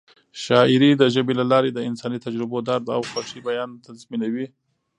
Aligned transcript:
شاعري 0.43 0.89
د 0.97 1.03
ژبې 1.15 1.33
له 1.39 1.45
لارې 1.51 1.69
د 1.73 1.79
انساني 1.89 2.19
تجربو، 2.25 2.57
درد 2.67 2.85
او 2.95 3.01
خوښۍ 3.09 3.39
بیان 3.47 3.69
تضمینوي. 3.85 4.47